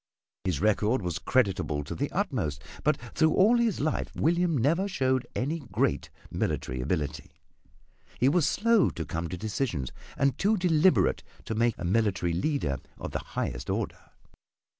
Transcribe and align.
His 0.45 0.59
record 0.61 1.03
was 1.03 1.19
creditable 1.19 1.83
to 1.83 1.93
the 1.93 2.09
utmost, 2.09 2.63
but 2.83 2.97
through 3.13 3.35
all 3.35 3.57
his 3.59 3.79
life 3.79 4.09
William 4.15 4.57
never 4.57 4.87
showed 4.87 5.27
any 5.35 5.59
great 5.59 6.09
military 6.31 6.81
ability. 6.81 7.29
He 8.19 8.27
was 8.27 8.47
slow 8.47 8.89
to 8.89 9.05
come 9.05 9.29
to 9.29 9.37
decisions 9.37 9.91
and 10.17 10.39
too 10.39 10.57
deliberate 10.57 11.21
to 11.45 11.53
make 11.53 11.75
a 11.77 11.85
military 11.85 12.33
leader 12.33 12.77
of 12.97 13.11
the 13.11 13.19
highest 13.19 13.69
order. 13.69 14.09